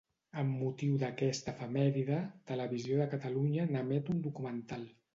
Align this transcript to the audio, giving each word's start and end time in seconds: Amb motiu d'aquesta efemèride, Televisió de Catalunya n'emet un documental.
Amb 0.43 0.53
motiu 0.61 0.95
d'aquesta 1.03 1.53
efemèride, 1.53 2.23
Televisió 2.53 3.01
de 3.05 3.09
Catalunya 3.15 3.71
n'emet 3.77 4.15
un 4.17 4.29
documental. 4.29 4.93